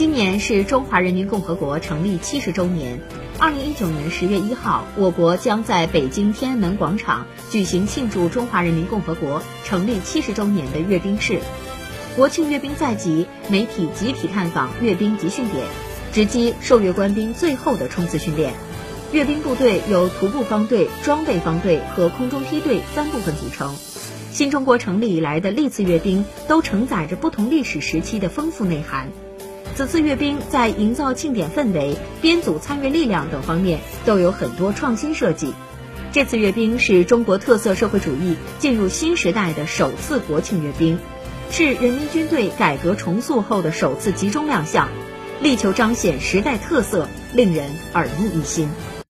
[0.00, 3.02] 今年是中华人民共和国成立七十周年。
[3.38, 11.40] 二零一九年十月一号，我国将在北京天安门广场举行庆祝中华人民共和国成立七十周年的阅兵式。
[12.16, 15.66] 国庆阅兵在即，媒体集体探访阅兵集训点，
[16.14, 18.54] 直击受阅官兵最后的冲刺训练。
[19.12, 23.76] 阅兵部队由徒步方队、装备方队和空中梯队三部分组成。
[24.32, 29.10] 新中国成立以来的历次阅兵都承载着不同历史时期的丰富内涵。
[29.74, 35.54] 此次阅兵在营造庆典氛围、编组参与力量等方面都有很多创新设计。
[36.12, 40.98] 这次阅兵是中国特色社会主义进入新时代的首次国庆阅兵，
[41.50, 44.88] 是人民军队改革重塑后的首次集中亮相，
[45.40, 48.68] 力求彰显时代特色，令人耳目一新。